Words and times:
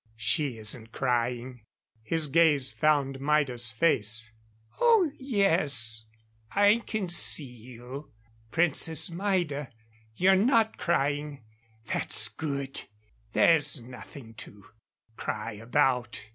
She 0.17 0.57
isn't 0.57 0.91
crying." 0.91 1.61
His 2.01 2.25
gaze 2.27 2.71
found 2.71 3.21
Maida's 3.21 3.71
face. 3.71 4.31
"Oh, 4.79 5.11
yes 5.15 6.05
I 6.53 6.81
can 6.87 7.07
see 7.07 7.43
you 7.43 8.11
Princess 8.49 9.11
Maida. 9.11 9.69
You're 10.15 10.35
not 10.35 10.79
crying 10.79 11.43
that's 11.85 12.29
good. 12.29 12.81
There's 13.33 13.79
nothing 13.83 14.33
to 14.39 14.65
cry 15.17 15.51
about." 15.51 16.19